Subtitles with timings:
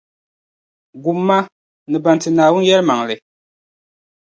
[1.03, 1.37] Gum ma,
[1.89, 3.15] ni ban ti Naawuni yɛlimaŋli.